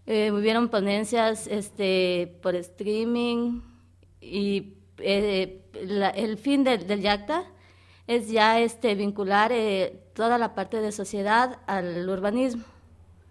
Eh, 0.08 0.32
hubieron 0.32 0.70
ponencias 0.70 1.48
este, 1.48 2.36
por 2.42 2.56
streaming 2.56 3.62
y 4.20 4.74
el 4.98 6.38
fin 6.38 6.63
del, 6.63 6.86
del 6.88 7.01
YACTA 7.01 7.46
es 8.07 8.29
ya 8.29 8.59
este, 8.59 8.95
vincular 8.95 9.51
eh, 9.51 10.00
toda 10.13 10.38
la 10.38 10.55
parte 10.55 10.81
de 10.81 10.91
sociedad 10.91 11.59
al 11.67 12.07
urbanismo. 12.07 12.63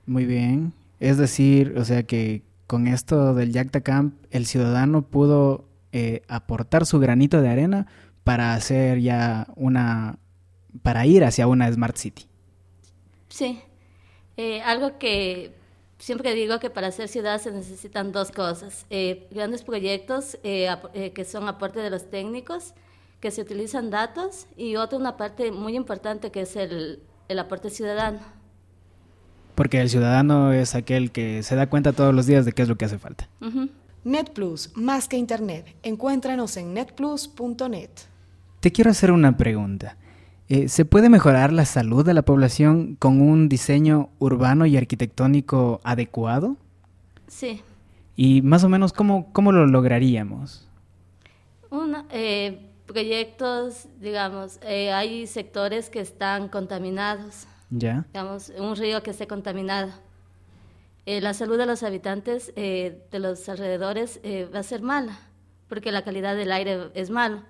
Muy 0.07 0.25
bien. 0.25 0.73
Es 1.01 1.19
decir, 1.19 1.75
o 1.77 1.85
sea 1.85 2.03
que 2.03 2.43
con 2.67 2.87
esto 2.87 3.35
del 3.35 3.53
Yacta 3.53 3.83
Camp, 3.83 4.15
el 4.31 4.47
ciudadano 4.47 5.03
pudo 5.03 5.65
eh, 5.93 6.23
aportar 6.29 6.87
su 6.87 6.99
granito 6.99 7.41
de 7.41 7.49
arena 7.49 7.87
para 8.25 8.55
hacer 8.55 9.01
ya 9.01 9.47
una, 9.55 10.19
para 10.83 11.07
ir 11.07 11.25
hacia 11.25 11.47
una 11.47 11.71
Smart 11.71 11.97
City. 11.97 12.27
Sí, 13.29 13.61
eh, 14.37 14.63
algo 14.63 14.99
que 14.99 15.55
siempre 15.99 16.35
digo 16.35 16.59
que 16.59 16.71
para 16.71 16.89
hacer 16.89 17.09
ciudad 17.09 17.41
se 17.41 17.53
necesitan 17.53 18.13
dos 18.13 18.31
cosas, 18.31 18.87
eh, 18.91 19.29
grandes 19.31 19.63
proyectos 19.63 20.39
que 20.43 21.27
son 21.29 21.49
aporte 21.49 21.81
de 21.81 21.91
los 21.91 22.11
técnicos, 22.11 22.75
que 23.25 23.31
se 23.31 23.41
utilizan 23.41 23.89
datos 23.89 24.47
y 24.55 24.77
otra 24.77 24.99
una 24.99 25.17
parte 25.17 25.51
muy 25.51 25.77
importante 25.77 26.31
que 26.31 26.43
es 26.43 26.57
el, 26.57 27.01
el 27.27 27.39
aporte 27.39 27.71
ciudadano. 27.71 28.19
Porque 29.55 29.81
el 29.81 29.89
ciudadano 29.89 30.53
es 30.53 30.75
aquel 30.75 31.11
que 31.11 31.43
se 31.43 31.57
da 31.57 31.71
cuenta 31.71 31.95
todos 31.95 32.15
los 32.15 32.27
días 32.27 32.45
de 32.45 32.53
qué 32.53 32.61
es 32.61 32.69
lo 32.69 32.77
que 32.77 32.85
hace 32.85 32.99
falta. 32.99 33.27
NetPlus, 34.05 34.73
más 34.77 35.09
que 35.09 35.17
Internet. 35.17 35.75
Encuéntranos 35.83 36.59
en 36.59 36.75
netplus.net. 36.75 37.89
Te 38.61 38.73
quiero 38.73 38.91
hacer 38.91 39.11
una 39.11 39.39
pregunta. 39.39 39.97
Eh, 40.51 40.69
¿Se 40.69 40.85
puede 40.85 41.09
mejorar 41.09 41.51
la 41.51 41.65
salud 41.65 42.05
de 42.05 42.13
la 42.13 42.27
población 42.27 42.95
con 42.97 43.23
un 43.23 43.49
diseño 43.49 44.11
urbano 44.19 44.67
y 44.67 44.77
arquitectónico 44.77 45.81
adecuado? 45.83 46.59
Sí. 47.27 47.63
¿Y 48.17 48.43
más 48.43 48.65
o 48.65 48.69
menos 48.69 48.93
cómo, 48.93 49.33
cómo 49.33 49.51
lo 49.51 49.65
lograríamos? 49.65 50.69
Una, 51.71 52.05
eh, 52.11 52.71
proyectos, 52.87 53.87
digamos, 54.01 54.59
eh, 54.63 54.93
hay 54.93 55.27
sectores 55.27 55.91
que 55.91 56.01
están 56.01 56.49
contaminados 56.49 57.47
ya. 57.71 58.05
Digamos, 58.13 58.53
un 58.57 58.77
río 58.77 59.03
que 59.03 59.11
esté 59.11 59.27
contaminado. 59.27 59.91
Eh, 61.07 61.21
la 61.21 61.35
salud 61.35 61.59
de 61.59 61.67
los 61.67 61.83
habitantes 61.83 62.53
eh, 62.57 63.07
de 63.11 63.19
los 63.19 63.49
alrededores 63.49 64.21
eh, 64.23 64.49
va 64.55 64.61
a 64.61 64.63
ser 64.63 64.81
mala, 64.81 65.19
porque 65.69 65.93
la 65.93 66.03
calidad 66.03 66.37
del 66.37 66.53
aire 66.53 66.91
es 66.95 67.11
malo. 67.11 67.43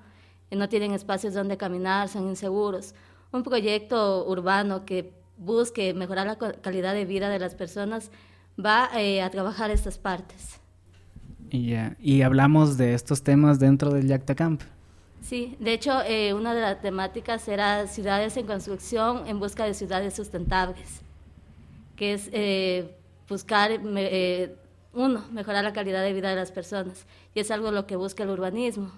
no 0.50 0.68
tienen 0.68 0.92
espacios 0.92 1.34
donde 1.34 1.56
caminar, 1.56 2.08
son 2.08 2.28
inseguros. 2.28 2.94
Un 3.32 3.42
proyecto 3.42 4.26
urbano 4.26 4.84
que 4.84 5.12
busque 5.36 5.92
mejorar 5.94 6.26
la 6.26 6.36
calidad 6.36 6.94
de 6.94 7.04
vida 7.04 7.28
de 7.28 7.40
las 7.40 7.54
personas 7.54 8.10
va 8.58 8.88
a 8.92 9.30
trabajar 9.30 9.72
estas 9.72 9.98
partes. 9.98 10.60
Y, 11.50 11.74
y 11.98 12.22
hablamos 12.22 12.76
de 12.78 12.94
estos 12.94 13.22
temas 13.22 13.58
dentro 13.58 13.92
del 13.92 14.06
Yacta 14.06 14.36
Camp. 14.36 14.62
Sí, 15.24 15.56
de 15.58 15.72
hecho, 15.72 16.02
eh, 16.02 16.34
una 16.34 16.54
de 16.54 16.60
las 16.60 16.82
temáticas 16.82 17.48
era 17.48 17.86
ciudades 17.86 18.36
en 18.36 18.46
construcción 18.46 19.26
en 19.26 19.40
busca 19.40 19.64
de 19.64 19.72
ciudades 19.72 20.12
sustentables, 20.12 21.00
que 21.96 22.12
es 22.12 22.28
eh, 22.32 22.94
buscar, 23.26 23.70
eh, 23.72 24.54
uno, 24.92 25.24
mejorar 25.32 25.64
la 25.64 25.72
calidad 25.72 26.02
de 26.02 26.12
vida 26.12 26.28
de 26.28 26.36
las 26.36 26.52
personas, 26.52 27.06
y 27.34 27.40
es 27.40 27.50
algo 27.50 27.70
lo 27.70 27.86
que 27.86 27.96
busca 27.96 28.22
el 28.22 28.28
urbanismo. 28.28 28.92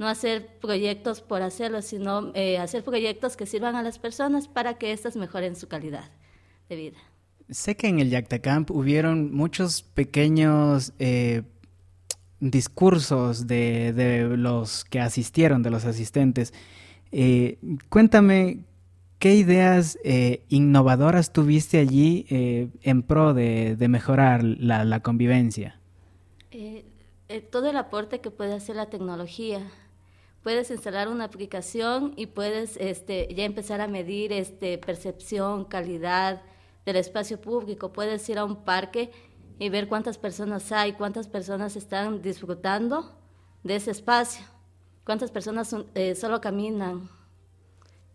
No 0.00 0.08
hacer 0.08 0.48
proyectos 0.60 1.20
por 1.20 1.42
hacerlo, 1.42 1.80
sino 1.80 2.32
hacer 2.58 2.82
proyectos 2.82 3.36
que 3.36 3.46
sirvan 3.46 3.76
a 3.76 3.84
las 3.84 4.00
personas 4.00 4.48
para 4.48 4.74
que 4.78 4.90
éstas 4.90 5.14
mejoren 5.14 5.54
su 5.54 5.68
calidad 5.68 6.10
de 6.68 6.74
vida. 6.74 6.98
Sé 7.50 7.76
que 7.76 7.86
en 7.86 8.00
el 8.00 8.10
Yactacamp 8.10 8.72
hubieron 8.72 9.32
muchos 9.32 9.82
pequeños 9.82 10.92
discursos 12.42 13.46
de, 13.46 13.92
de, 13.92 14.36
los 14.36 14.84
que 14.84 15.00
asistieron, 15.00 15.62
de 15.62 15.70
los 15.70 15.84
asistentes. 15.84 16.52
Eh, 17.12 17.58
cuéntame, 17.88 18.64
¿qué 19.20 19.36
ideas 19.36 19.96
eh, 20.02 20.42
innovadoras 20.48 21.32
tuviste 21.32 21.78
allí 21.78 22.26
eh, 22.30 22.68
en 22.82 23.02
pro 23.02 23.32
de, 23.32 23.76
de 23.76 23.88
mejorar 23.88 24.42
la, 24.42 24.84
la 24.84 25.00
convivencia? 25.00 25.78
todo 27.50 27.70
el 27.70 27.78
aporte 27.78 28.20
que 28.20 28.30
puede 28.30 28.52
hacer 28.52 28.76
la 28.76 28.90
tecnología. 28.90 29.62
Puedes 30.42 30.70
instalar 30.70 31.08
una 31.08 31.24
aplicación 31.24 32.12
y 32.14 32.26
puedes 32.26 32.76
este, 32.76 33.32
ya 33.34 33.44
empezar 33.44 33.80
a 33.80 33.88
medir 33.88 34.34
este, 34.34 34.76
percepción, 34.76 35.64
calidad 35.64 36.42
del 36.84 36.96
espacio 36.96 37.40
público. 37.40 37.92
Puedes 37.92 38.28
ir 38.28 38.38
a 38.38 38.44
un 38.44 38.56
parque 38.64 39.10
y 39.62 39.68
ver 39.68 39.86
cuántas 39.86 40.18
personas 40.18 40.72
hay, 40.72 40.94
cuántas 40.94 41.28
personas 41.28 41.76
están 41.76 42.20
disfrutando 42.20 43.12
de 43.62 43.76
ese 43.76 43.92
espacio, 43.92 44.44
cuántas 45.04 45.30
personas 45.30 45.72
eh, 45.94 46.16
solo 46.16 46.40
caminan. 46.40 47.08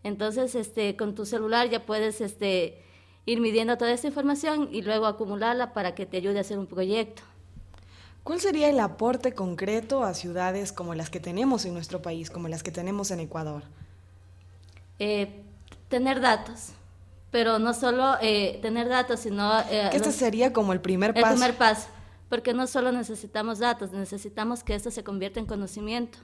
Entonces, 0.04 0.56
este, 0.56 0.98
con 0.98 1.16
tu 1.16 1.26
celular 1.26 1.70
ya 1.70 1.86
puedes 1.86 2.20
este, 2.20 2.84
ir 3.26 3.40
midiendo 3.40 3.78
toda 3.78 3.94
esta 3.94 4.08
información 4.08 4.68
y 4.74 4.82
luego 4.82 5.06
acumularla 5.06 5.74
para 5.74 5.96
que 5.96 6.06
te 6.06 6.18
ayude 6.18 6.40
a 6.40 6.42
hacer 6.42 6.60
un 6.60 6.68
proyecto. 6.68 7.22
¿Cuál 8.26 8.42
sería 8.42 8.70
el 8.70 8.82
aporte 8.82 9.34
concreto 9.34 10.04
a 10.04 10.14
ciudades 10.14 10.74
como 10.74 10.96
las 10.96 11.10
que 11.10 11.22
tenemos 11.22 11.64
en 11.64 11.74
nuestro 11.74 12.02
país, 12.02 12.30
como 12.30 12.50
las 12.50 12.62
que 12.62 12.72
tenemos 12.72 13.10
en 13.10 13.22
Ecuador? 13.22 13.64
Eh, 15.00 15.44
tener 15.88 16.20
datos 16.20 16.74
pero 17.32 17.60
no 17.60 17.74
solo 17.74 18.16
eh, 18.22 18.60
tener 18.62 18.88
datos, 18.88 19.20
sino... 19.22 19.60
Eh, 19.70 19.90
este 19.94 20.12
sería 20.12 20.54
como 20.54 20.74
el 20.74 20.82
primer 20.82 21.14
paso. 21.14 21.28
El 21.28 21.34
primer 21.34 21.58
paso, 21.58 21.88
porque 22.30 22.54
no 22.54 22.68
solo 22.68 22.92
necesitamos 22.92 23.60
datos, 23.60 23.92
necesitamos 23.92 24.64
que 24.64 24.76
esto 24.76 24.92
se 24.92 25.04
convierta 25.04 25.40
en 25.40 25.46
conocimiento, 25.46 26.20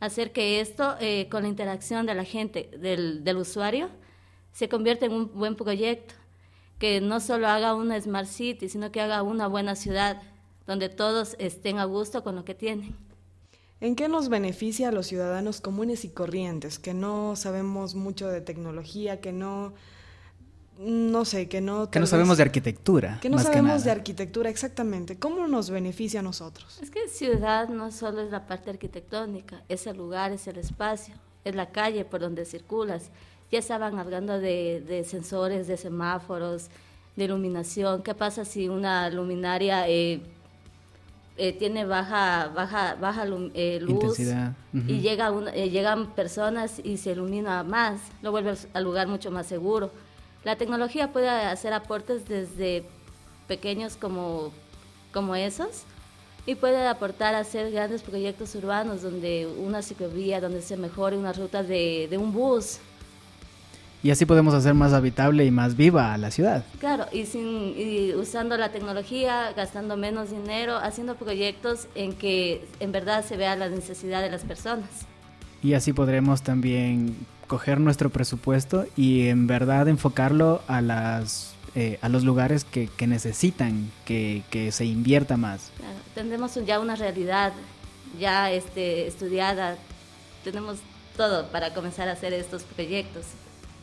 hacer 0.00 0.32
que 0.32 0.60
esto, 0.60 0.96
eh, 1.00 1.28
con 1.30 1.42
la 1.42 1.48
interacción 1.48 2.06
de 2.06 2.14
la 2.14 2.24
gente, 2.24 2.70
del, 2.78 3.24
del 3.24 3.36
usuario, 3.36 3.88
se 4.52 4.68
convierta 4.68 5.06
en 5.06 5.12
un 5.12 5.32
buen 5.32 5.56
proyecto, 5.56 6.14
que 6.78 7.00
no 7.00 7.20
solo 7.20 7.48
haga 7.48 7.74
una 7.74 8.00
Smart 8.00 8.28
City, 8.28 8.68
sino 8.68 8.90
que 8.90 9.00
haga 9.00 9.22
una 9.22 9.46
buena 9.46 9.76
ciudad, 9.76 10.20
donde 10.66 10.88
todos 10.88 11.36
estén 11.38 11.78
a 11.78 11.84
gusto 11.84 12.22
con 12.22 12.36
lo 12.36 12.44
que 12.44 12.54
tienen. 12.54 12.96
¿En 13.80 13.96
qué 13.96 14.08
nos 14.08 14.28
beneficia 14.28 14.88
a 14.88 14.92
los 14.92 15.06
ciudadanos 15.06 15.60
comunes 15.60 16.04
y 16.04 16.08
corrientes, 16.08 16.78
que 16.78 16.94
no 16.94 17.34
sabemos 17.34 17.94
mucho 17.96 18.28
de 18.28 18.40
tecnología, 18.40 19.20
que 19.20 19.32
no 19.32 19.74
no 20.84 21.24
sé, 21.24 21.48
que 21.48 21.60
no... 21.60 21.90
Que 21.90 22.00
no 22.00 22.06
sabemos 22.06 22.36
de 22.36 22.42
arquitectura. 22.42 23.18
Que 23.20 23.28
no 23.28 23.38
sabemos 23.38 23.84
de 23.84 23.90
arquitectura, 23.90 24.50
exactamente. 24.50 25.16
¿Cómo 25.16 25.46
nos 25.46 25.70
beneficia 25.70 26.20
a 26.20 26.22
nosotros? 26.22 26.78
Es 26.82 26.90
que 26.90 27.08
ciudad 27.08 27.68
no 27.68 27.90
solo 27.92 28.20
es 28.20 28.30
la 28.30 28.46
parte 28.46 28.70
arquitectónica, 28.70 29.62
es 29.68 29.86
el 29.86 29.96
lugar, 29.96 30.32
es 30.32 30.46
el 30.48 30.58
espacio, 30.58 31.14
es 31.44 31.54
la 31.54 31.70
calle 31.70 32.04
por 32.04 32.20
donde 32.20 32.44
circulas. 32.44 33.10
Ya 33.50 33.60
estaban 33.60 33.98
hablando 33.98 34.40
de, 34.40 35.04
sensores, 35.06 35.66
de 35.68 35.76
semáforos, 35.76 36.68
de 37.16 37.24
iluminación. 37.24 38.02
¿Qué 38.02 38.14
pasa 38.14 38.44
si 38.44 38.68
una 38.68 39.08
luminaria 39.10 39.88
eh, 39.88 40.20
eh, 41.36 41.52
tiene 41.52 41.84
baja, 41.84 42.50
baja, 42.54 42.96
baja 42.96 43.24
eh, 43.54 43.78
luz 43.80 44.18
y 44.18 45.00
llega 45.00 45.30
llegan 45.52 46.14
personas 46.14 46.80
y 46.82 46.96
se 46.96 47.12
ilumina 47.12 47.62
más? 47.62 48.00
Lo 48.22 48.30
vuelve 48.30 48.54
al 48.72 48.84
lugar 48.84 49.06
mucho 49.06 49.30
más 49.30 49.46
seguro 49.46 49.90
la 50.44 50.56
tecnología 50.56 51.12
puede 51.12 51.28
hacer 51.28 51.72
aportes 51.72 52.28
desde 52.28 52.84
pequeños 53.46 53.96
como, 53.96 54.52
como 55.12 55.34
esos 55.36 55.84
y 56.46 56.56
puede 56.56 56.86
aportar 56.86 57.34
a 57.34 57.40
hacer 57.40 57.70
grandes 57.70 58.02
proyectos 58.02 58.54
urbanos 58.56 59.02
donde 59.02 59.46
una 59.46 59.82
ciclovía, 59.82 60.40
donde 60.40 60.62
se 60.62 60.76
mejore 60.76 61.16
una 61.16 61.32
ruta 61.32 61.62
de, 61.62 62.08
un 62.18 62.32
bus. 62.32 62.78
Y 64.02 64.10
así 64.10 64.26
podemos 64.26 64.52
hacer 64.52 64.74
más 64.74 64.92
habitable 64.92 65.44
y 65.44 65.52
más 65.52 65.76
viva 65.76 66.12
a 66.12 66.18
la 66.18 66.32
ciudad. 66.32 66.64
Claro, 66.80 67.06
y, 67.12 67.26
sin, 67.26 67.74
y 67.78 68.12
usando 68.14 68.56
la 68.56 68.70
tecnología, 68.72 69.52
gastando 69.56 69.96
menos 69.96 70.30
dinero, 70.30 70.76
haciendo 70.76 71.14
proyectos 71.14 71.86
en 71.94 72.12
que 72.12 72.66
en 72.80 72.90
verdad 72.90 73.24
se 73.24 73.36
vea 73.36 73.54
la 73.54 73.68
necesidad 73.68 74.20
de 74.20 74.30
las 74.30 74.42
personas. 74.42 75.06
Y 75.62 75.74
así 75.74 75.92
podremos 75.92 76.42
también 76.42 77.16
coger 77.46 77.80
nuestro 77.80 78.10
presupuesto 78.10 78.86
y 78.96 79.28
en 79.28 79.46
verdad 79.46 79.88
enfocarlo 79.88 80.62
a 80.66 80.80
las 80.80 81.54
eh, 81.74 81.98
a 82.02 82.10
los 82.10 82.22
lugares 82.22 82.64
que, 82.64 82.88
que 82.88 83.06
necesitan 83.06 83.90
que, 84.04 84.42
que, 84.50 84.72
se 84.72 84.84
invierta 84.84 85.38
más. 85.38 85.70
tendremos 86.14 86.54
ya 86.66 86.78
una 86.78 86.96
realidad 86.96 87.54
ya 88.18 88.50
este, 88.50 89.06
estudiada, 89.06 89.78
tenemos 90.44 90.78
todo 91.16 91.48
para 91.48 91.72
comenzar 91.72 92.08
a 92.08 92.12
hacer 92.12 92.34
estos 92.34 92.64
proyectos. 92.64 93.24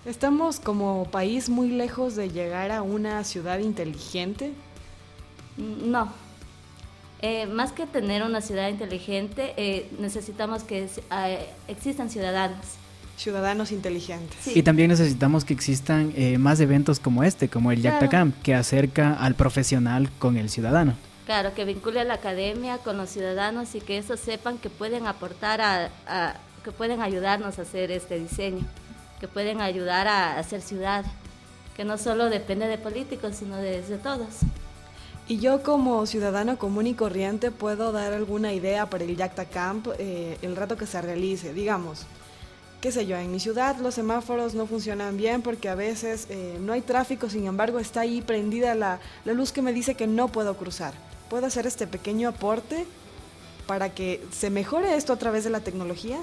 ¿Estamos 0.05 0.59
como 0.59 1.05
país 1.05 1.49
muy 1.49 1.69
lejos 1.69 2.15
de 2.15 2.29
llegar 2.29 2.71
a 2.71 2.81
una 2.81 3.23
ciudad 3.23 3.59
inteligente? 3.59 4.53
No. 5.57 6.13
Eh, 7.21 7.47
más 7.47 7.71
que 7.73 7.85
tener 7.85 8.23
una 8.23 8.41
ciudad 8.41 8.69
inteligente, 8.69 9.53
eh, 9.57 9.89
necesitamos 9.99 10.63
que 10.63 10.87
existan 11.67 12.09
ciudadanos 12.09 12.79
ciudadanos 13.19 13.71
inteligentes. 13.71 14.55
Y 14.55 14.63
también 14.63 14.89
necesitamos 14.89 15.43
que 15.43 15.53
existan 15.53 16.13
eh, 16.15 16.37
más 16.37 16.59
eventos 16.61 16.99
como 16.99 17.23
este, 17.23 17.49
como 17.49 17.71
el 17.71 17.81
Yactacamp, 17.81 18.41
que 18.41 18.55
acerca 18.55 19.13
al 19.13 19.35
profesional 19.35 20.09
con 20.19 20.37
el 20.37 20.49
ciudadano. 20.49 20.93
Claro, 21.25 21.53
que 21.53 21.65
vincule 21.65 21.99
a 21.99 22.05
la 22.05 22.15
academia 22.15 22.79
con 22.79 22.97
los 22.97 23.09
ciudadanos 23.09 23.75
y 23.75 23.81
que 23.81 23.97
esos 23.97 24.19
sepan 24.19 24.57
que 24.57 24.69
pueden 24.69 25.05
aportar 25.05 25.61
a, 25.61 25.89
que 26.63 26.71
pueden 26.71 27.01
ayudarnos 27.01 27.59
a 27.59 27.61
hacer 27.61 27.91
este 27.91 28.17
diseño, 28.17 28.65
que 29.19 29.27
pueden 29.27 29.61
ayudar 29.61 30.07
a 30.07 30.39
hacer 30.39 30.61
ciudad, 30.61 31.05
que 31.75 31.83
no 31.83 31.97
solo 31.97 32.29
depende 32.29 32.67
de 32.67 32.77
políticos, 32.77 33.35
sino 33.37 33.57
de, 33.57 33.81
de 33.81 33.97
todos. 33.97 34.39
Y 35.29 35.37
yo 35.37 35.61
como 35.61 36.07
ciudadano 36.07 36.57
común 36.57 36.87
y 36.87 36.95
corriente 36.95 37.51
puedo 37.51 37.91
dar 37.91 38.13
alguna 38.13 38.51
idea 38.51 38.89
para 38.89 39.03
el 39.03 39.15
Yacta 39.15 39.45
Camp 39.45 39.87
eh, 39.99 40.39
el 40.41 40.55
rato 40.55 40.75
que 40.75 40.87
se 40.87 40.99
realice. 41.03 41.53
Digamos, 41.53 42.07
qué 42.81 42.91
sé 42.91 43.05
yo, 43.05 43.15
en 43.15 43.31
mi 43.31 43.39
ciudad 43.39 43.77
los 43.77 43.93
semáforos 43.93 44.55
no 44.55 44.65
funcionan 44.65 45.17
bien 45.17 45.43
porque 45.43 45.69
a 45.69 45.75
veces 45.75 46.25
eh, 46.31 46.57
no 46.59 46.73
hay 46.73 46.81
tráfico, 46.81 47.29
sin 47.29 47.45
embargo 47.45 47.77
está 47.77 48.01
ahí 48.01 48.21
prendida 48.21 48.73
la, 48.73 49.01
la 49.23 49.33
luz 49.33 49.51
que 49.51 49.61
me 49.61 49.71
dice 49.71 49.93
que 49.93 50.07
no 50.07 50.29
puedo 50.29 50.57
cruzar. 50.57 50.95
¿Puedo 51.29 51.45
hacer 51.45 51.67
este 51.67 51.85
pequeño 51.85 52.29
aporte 52.29 52.87
para 53.67 53.93
que 53.93 54.25
se 54.31 54.49
mejore 54.49 54.95
esto 54.95 55.13
a 55.13 55.17
través 55.17 55.43
de 55.43 55.51
la 55.51 55.59
tecnología? 55.59 56.17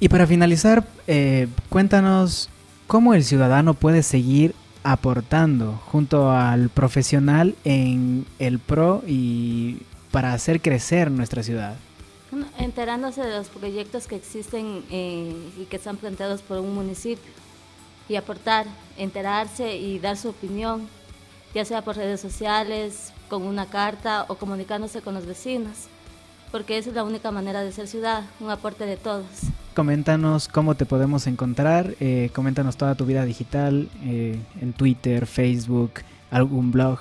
Y 0.00 0.08
para 0.08 0.26
finalizar, 0.26 0.84
eh, 1.06 1.46
cuéntanos 1.68 2.50
cómo 2.88 3.14
el 3.14 3.22
ciudadano 3.22 3.74
puede 3.74 4.02
seguir 4.02 4.52
aportando 4.84 5.80
junto 5.86 6.30
al 6.30 6.68
profesional 6.68 7.56
en 7.64 8.26
el 8.38 8.58
PRO 8.60 9.02
y 9.06 9.78
para 10.12 10.32
hacer 10.32 10.60
crecer 10.60 11.10
nuestra 11.10 11.42
ciudad? 11.42 11.76
enterándose 12.58 13.22
de 13.22 13.36
los 13.36 13.48
proyectos 13.48 14.08
que 14.08 14.16
existen 14.16 14.84
eh, 14.90 15.34
y 15.56 15.66
que 15.66 15.76
están 15.76 15.96
planteados 15.96 16.42
por 16.42 16.58
un 16.58 16.74
municipio 16.74 17.32
y 18.08 18.16
aportar, 18.16 18.66
enterarse 18.96 19.76
y 19.76 19.98
dar 19.98 20.16
su 20.16 20.30
opinión, 20.30 20.88
ya 21.54 21.64
sea 21.64 21.82
por 21.82 21.96
redes 21.96 22.20
sociales, 22.20 23.12
con 23.28 23.42
una 23.42 23.66
carta 23.66 24.26
o 24.28 24.34
comunicándose 24.34 25.00
con 25.00 25.14
los 25.14 25.26
vecinos, 25.26 25.86
porque 26.50 26.76
esa 26.76 26.90
es 26.90 26.96
la 26.96 27.04
única 27.04 27.30
manera 27.30 27.62
de 27.62 27.72
ser 27.72 27.86
ciudad, 27.86 28.24
un 28.40 28.50
aporte 28.50 28.84
de 28.84 28.96
todos 28.96 29.24
coméntanos 29.74 30.48
cómo 30.48 30.74
te 30.76 30.86
podemos 30.86 31.26
encontrar, 31.26 31.94
eh, 32.00 32.30
coméntanos 32.32 32.76
toda 32.76 32.94
tu 32.94 33.04
vida 33.04 33.24
digital 33.24 33.88
eh, 34.04 34.38
en 34.60 34.72
Twitter, 34.72 35.26
Facebook, 35.26 35.94
algún 36.30 36.70
blog. 36.70 37.00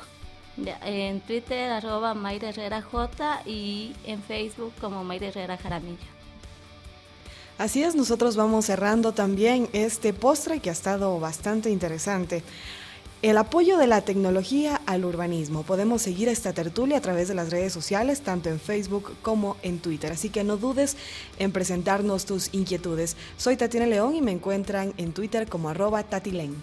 en 0.85 1.21
Twitter 1.21 1.71
arroba 1.71 2.13
Mayra 2.13 2.49
Herrera 2.49 2.81
J 2.81 3.41
y 3.45 3.93
en 4.05 4.21
Facebook 4.21 4.73
como 4.81 5.03
Mayra 5.03 5.27
Herrera 5.27 5.57
Jaramillo. 5.57 6.13
Así 7.57 7.83
es, 7.83 7.95
nosotros 7.95 8.35
vamos 8.35 8.65
cerrando 8.65 9.13
también 9.13 9.69
este 9.73 10.11
postre 10.11 10.59
que 10.59 10.69
ha 10.69 10.73
estado 10.73 11.19
bastante 11.19 11.69
interesante. 11.69 12.43
El 13.23 13.37
apoyo 13.37 13.77
de 13.77 13.87
la 13.87 14.01
tecnología 14.01 14.81
al 14.85 15.05
urbanismo. 15.05 15.63
Podemos 15.63 16.01
seguir 16.01 16.27
esta 16.27 16.51
tertulia 16.51 16.97
a 16.97 17.01
través 17.01 17.29
de 17.29 17.33
las 17.33 17.51
redes 17.51 17.71
sociales, 17.71 18.19
tanto 18.19 18.49
en 18.49 18.59
Facebook 18.59 19.13
como 19.21 19.55
en 19.63 19.79
Twitter. 19.79 20.11
Así 20.11 20.27
que 20.27 20.43
no 20.43 20.57
dudes 20.57 20.97
en 21.39 21.53
presentarnos 21.53 22.25
tus 22.25 22.53
inquietudes. 22.53 23.15
Soy 23.37 23.55
Tatiana 23.55 23.85
León 23.85 24.13
y 24.13 24.21
me 24.21 24.33
encuentran 24.33 24.93
en 24.97 25.13
Twitter 25.13 25.47
como 25.47 25.69
arroba 25.69 26.03
tatilen. 26.03 26.53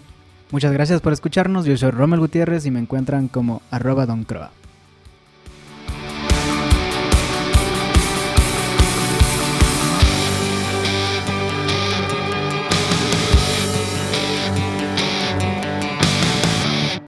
Muchas 0.51 0.71
gracias 0.71 1.01
por 1.01 1.13
escucharnos. 1.13 1.65
Yo 1.65 1.75
soy 1.77 1.89
Romel 1.89 2.19
Gutiérrez 2.19 2.63
y 2.67 2.69
me 2.69 2.79
encuentran 2.79 3.27
como 3.27 3.63
arroba 3.71 4.05
Don 4.05 4.23
Croa. 4.23 4.51